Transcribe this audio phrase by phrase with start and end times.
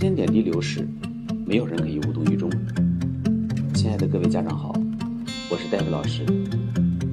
[0.00, 0.88] 时间点滴流逝，
[1.44, 2.50] 没有人可以无动于衷。
[3.74, 4.72] 亲爱的各位家长好，
[5.50, 6.24] 我是戴维老师，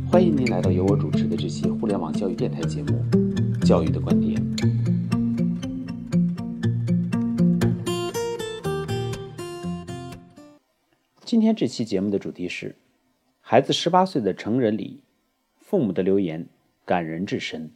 [0.09, 3.03] 欢迎您来到由我主持的这期互联网教育电台节目
[3.67, 4.41] 《教育的观点》。
[11.25, 12.77] 今天这期节目的主题是：
[13.41, 15.01] 孩子十八岁的成人礼，
[15.59, 16.47] 父母的留言
[16.85, 17.69] 感人至深。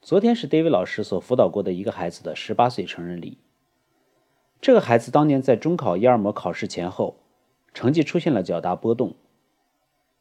[0.00, 3.36] 昨天是 David 老师所辅导过的一个孩子的十八岁成人礼。
[4.60, 7.16] 这个孩子当年在中考一二模考试前后，
[7.72, 9.14] 成绩出现了较大波动，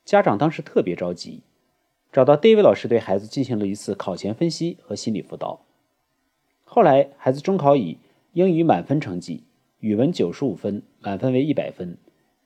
[0.05, 1.41] 家长当时特别着急，
[2.11, 5.61] 找到 David 老师对孩子进行了一次考前分析和心理辅导。
[6.63, 7.97] 后来，孩子中考以
[8.33, 9.43] 英语满分成绩。
[9.79, 11.97] 语文九十五分，满分为一百分；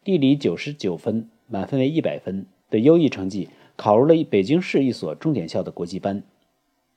[0.04, 6.23] 地理九十九分，满分为一百分的优异成绩，考入了北京市一所重点校的国际班。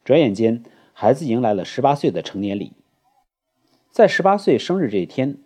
[0.04, 2.72] 转眼间，孩子迎来了十八岁的成年礼。
[3.94, 5.38] 在十八岁生日这一天，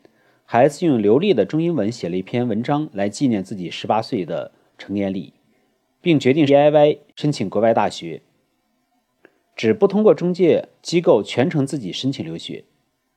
[0.46, 5.34] 孩子用流利的中英文写了一篇文章来纪念自己十八岁的成年礼，
[6.00, 8.22] 并决定 DIY 申请国外大学，
[9.54, 12.64] 只不通过中介机构，全程自己申请留学。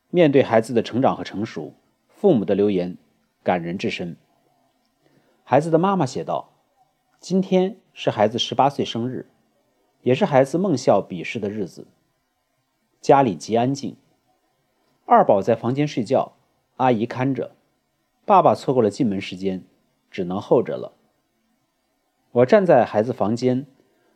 [0.09, 1.75] 面对孩子的成长和成熟，
[2.09, 2.97] 父母的留言
[3.41, 4.17] 感人至深。
[5.45, 6.51] 孩子的妈妈写道
[7.21, 9.27] ：“今天是孩子十八岁生日，
[10.01, 11.87] 也是孩子梦校笔试的日子。
[12.99, 13.95] 家里极安静，
[15.13, 16.37] 二宝在房间睡觉，
[16.77, 17.53] 阿姨看着。
[18.23, 19.65] 爸爸错过了进门时间，
[20.09, 20.93] 只能候着了。
[22.31, 23.67] 我站在孩子房间，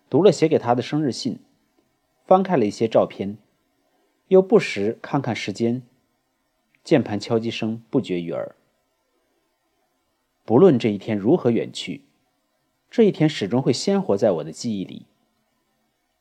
[0.10, 1.42] 读了写给他的生日信，
[2.24, 3.38] 翻开了一些照片。”
[4.30, 5.84] 又不时看看时间，
[6.82, 8.56] 键盘敲击声不绝于耳。
[10.46, 12.06] 不论这一天如何远去，
[12.90, 15.08] 这一天始终会鲜活在我的记忆里，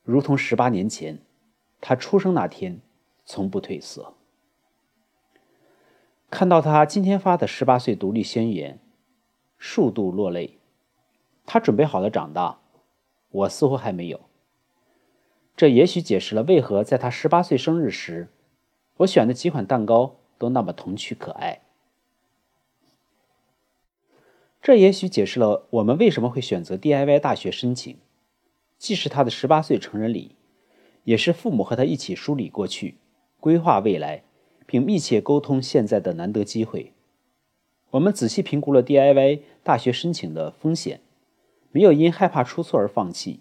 [0.03, 1.21] 如同十八年前
[1.81, 2.81] 他出生那天，
[3.25, 4.15] 从不褪色。
[6.35, 8.81] 看到他今天发的十八岁独立宣言，
[9.57, 10.59] 数度落泪。
[11.47, 12.59] 他准备好了长大，
[13.31, 14.21] 我似乎还没有。
[15.57, 18.31] 这也许解释了为何在他十八岁生日时，
[18.97, 21.61] 我选的几款蛋糕都那么童趣可爱。
[24.61, 27.97] 这也许解释了我们为什么会选择 DIY 大学申请，
[28.77, 30.35] 既是他的十八岁成人礼，
[31.05, 32.97] 也是父母和他一起梳理过去、
[33.39, 34.25] 规划未来，
[34.67, 36.93] 并密切沟通现在的难得机会。
[37.91, 41.01] 我们仔细评估了 DIY 大学申请的风险，
[41.71, 43.41] 没有因害怕出错而放弃。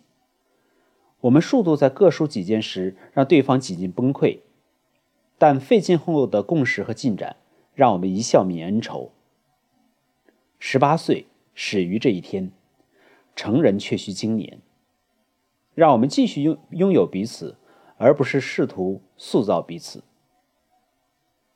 [1.22, 4.40] 我们数度在各抒己见时，让对方几近崩溃，
[5.38, 7.38] 但费尽后的共识和进展，
[7.74, 9.12] 让我们一笑泯恩仇。
[10.60, 12.52] 十八岁始于这一天，
[13.36, 14.60] 成人却需经年。
[15.74, 17.56] 让我们继续拥拥有彼此，
[17.98, 20.04] 而不是试图塑造彼此。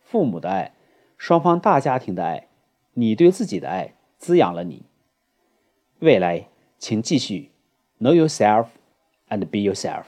[0.09, 0.73] 父母的爱，
[1.17, 2.47] 双方大家庭的爱，
[2.93, 4.85] 你对自己的爱，滋养了你。
[5.99, 6.47] 未来，
[6.77, 7.51] 请继续
[7.99, 8.67] know yourself。
[9.29, 10.05] And be yourself。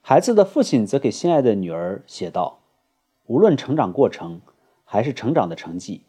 [0.00, 2.58] 孩子的父亲则给心爱的女儿写道
[3.26, 4.40] ：“无论成长过程
[4.84, 6.02] 还是成长的成绩，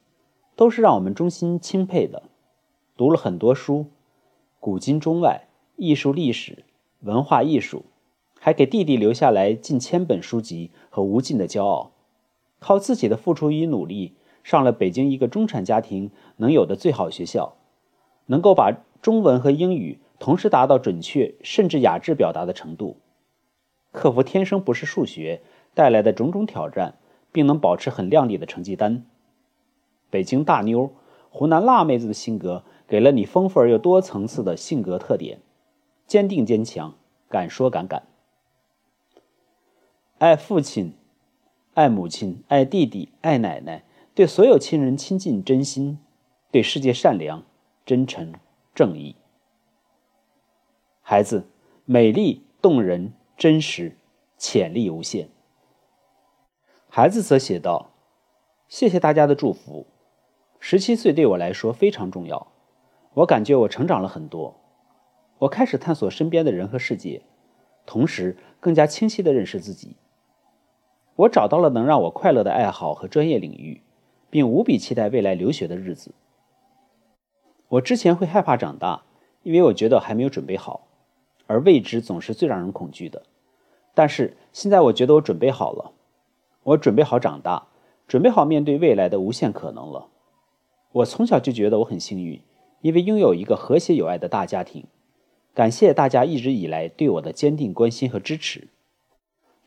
[0.56, 2.23] 都是让我们衷心钦佩的。
[2.97, 3.91] 读了很多书，
[4.59, 6.66] 古今中外，艺术、历史、
[7.01, 7.85] 文化艺术，
[8.39, 11.91] 还给弟弟留下来近千本书籍和无尽的骄傲。
[12.59, 17.55] 靠自己的付出与努力，上了北京一个中产家庭能有的最好学校，
[18.25, 22.97] 能够把。”中文和英语同时达到准确甚至雅致表达的程度，
[23.94, 25.41] 克服天生不是数学
[25.73, 26.95] 带来的种种挑战，
[27.31, 29.06] 并能保持很靓丽的成绩单。
[30.09, 30.91] 北京大妞、
[31.29, 35.39] 湖南辣妹子的性格，给了你丰富而又多层次的性格特点：
[36.06, 36.95] 坚定坚强，
[37.29, 38.03] 敢说敢干。
[40.19, 40.96] 爱父亲，
[41.75, 45.97] 爱母亲，爱弟弟，爱奶奶，对所有亲人亲近真心，
[46.52, 47.46] 对世界善良
[47.85, 48.34] 真诚。
[48.75, 49.16] 正义，
[51.02, 51.47] 孩子，
[51.85, 53.96] 美丽动人，真实，
[54.38, 55.30] 潜力无限。
[56.89, 57.92] 孩子则写道
[58.68, 59.88] ：“谢谢大家的祝福。
[60.60, 62.51] 十七岁对我来说非常重要，
[63.13, 64.60] 我感觉我成长了很多。
[65.38, 67.21] 我开始探索身边的人和世界，
[67.86, 69.95] 同时更加清晰的认识自己。
[71.19, 73.81] 我找到了能让我快乐的爱好和专业领域，
[74.30, 76.13] 并无比期待未来留学的日子。”
[77.68, 79.04] 我之前会害怕长大，
[79.44, 80.88] 因为我觉得还没有准备好，
[81.48, 83.24] 而未知总是最让人恐惧的。
[83.94, 85.92] 但是现在我觉得我准备好了，
[86.63, 87.68] 我准备好长大，
[88.07, 90.07] 准备好面对未来的无限可能了。
[90.94, 92.42] 我从小就觉得我很幸运，
[92.80, 94.86] 因为拥有一个和谐有爱的大家庭。
[95.54, 98.69] 感谢大家一直以来对我的坚定关心和支持。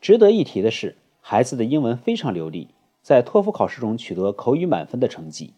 [0.01, 2.67] 值得一提的是，孩子的英文非常流利，
[3.01, 5.53] 在托福考试中取得口语满分的成绩。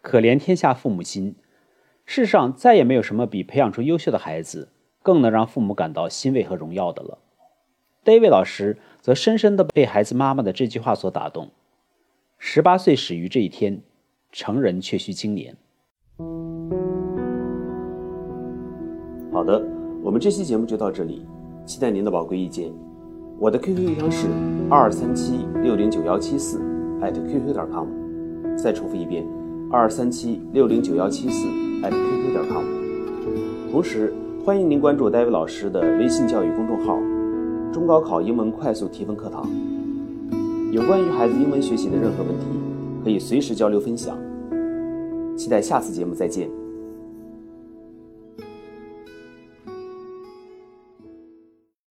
[0.00, 1.36] 可怜天下父母心，
[2.06, 4.70] 世上再也没有什么比培养出优秀的孩子
[5.02, 7.18] 更能让父母感到欣慰和荣耀的了。
[8.06, 11.50] David 老师则深深地被孩子妈妈的这句话所打动。
[12.38, 13.82] 十八岁始于这一天，
[14.32, 15.54] 成人却需经年。
[19.30, 19.62] 好的，
[20.02, 21.26] 我们这期节目就到这里，
[21.66, 22.72] 期待您的宝贵意见。
[23.38, 24.28] 我的 QQ 邮箱是
[24.70, 26.60] 二三七六零九幺七四
[27.00, 27.86] @QQ 点 com，
[28.56, 29.26] 再重复一遍，
[29.70, 31.46] 二三七六零九幺七四
[31.82, 32.64] @QQ 点 com。
[33.70, 34.12] 同时，
[34.44, 36.98] 欢迎您关注戴维老师的微信教育公众号
[37.72, 39.48] “中高考英文快速提分课堂”。
[40.70, 42.46] 有关于孩子英文学习的任何问题，
[43.02, 44.16] 可以随时交流分享。
[45.36, 46.61] 期待下次节目再见。